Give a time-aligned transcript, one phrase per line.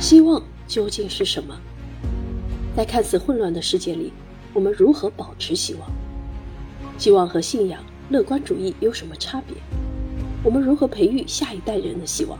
[0.00, 1.58] 希望究竟是什么？
[2.76, 4.12] 在看似混乱的世界里，
[4.52, 5.90] 我们如何保持希望？
[6.96, 9.56] 希望和信仰、乐观主义有什么差别？
[10.44, 12.38] 我们如何培育下一代人的希望？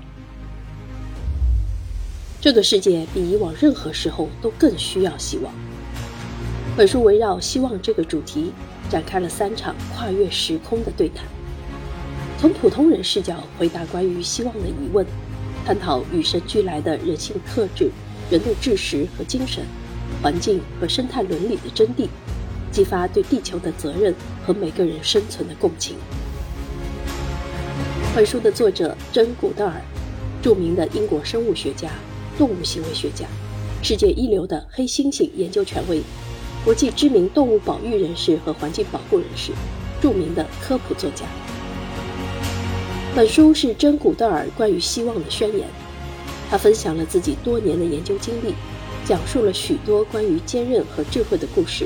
[2.40, 5.53] 这个世界比以往任何时候都更需要希望。
[6.77, 8.53] 本书围绕希望这个主题
[8.88, 11.25] 展开了三场跨越时空的对谈，
[12.38, 15.04] 从普通人视角回答关于希望的疑问，
[15.69, 17.90] 探讨与生俱来的人性特质、
[18.30, 19.62] 人的智识和精神、
[20.22, 22.09] 环境和生态伦理的真谛，
[22.72, 24.14] 激发对地球的责任
[24.46, 25.95] 和每个人生存的共情。
[28.16, 29.74] 本书的作者珍·古德尔，
[30.40, 31.90] 著名的英国生物学家。
[32.38, 33.26] 动物行为学家，
[33.82, 36.00] 世界一流的黑猩猩研究权威，
[36.64, 39.52] 国际知名动物保育人士和环境保护人士，
[40.00, 41.26] 著名的科普作家。
[43.18, 45.66] 本书是真古德尔关于希望的宣言。
[46.48, 48.54] 他分享了自己多年的研究经历，
[49.04, 51.84] 讲述了许多关于坚韧和智慧的故事，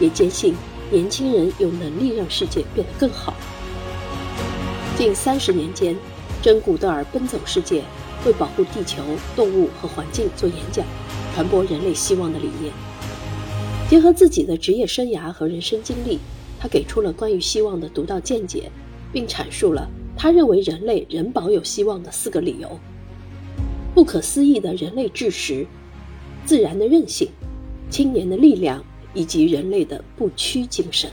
[0.00, 0.54] 也坚信
[0.90, 3.34] 年轻人有能力让世界变得更好。
[4.96, 5.94] 近三十年间，
[6.40, 7.84] 真古德尔奔走世界。
[8.24, 9.02] 为保护地球、
[9.36, 10.86] 动物和环境做演讲，
[11.34, 12.72] 传播人类希望的理念。
[13.90, 16.18] 结合自己的职业生涯和人生经历，
[16.58, 18.72] 他给出了关于希望的独到见解，
[19.12, 22.78] 并阐述了他认为人类仍保有希望的四个理由：
[23.94, 25.66] 不可思议的人类智识、
[26.44, 27.28] 自然的韧性、
[27.90, 31.10] 青年的力量以及人类的不屈精神。